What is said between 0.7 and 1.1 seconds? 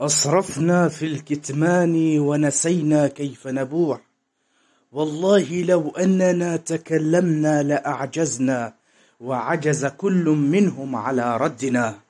في